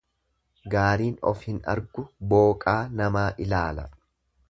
[0.75, 3.91] Gaariin of hin argu booqaa namaa ilaala.